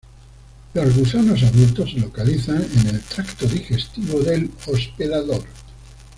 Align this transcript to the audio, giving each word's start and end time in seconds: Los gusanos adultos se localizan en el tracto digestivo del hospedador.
Los 0.73 0.95
gusanos 0.97 1.43
adultos 1.43 1.91
se 1.91 1.99
localizan 1.99 2.57
en 2.63 2.87
el 2.87 3.01
tracto 3.01 3.45
digestivo 3.45 4.19
del 4.21 4.49
hospedador. 4.65 5.43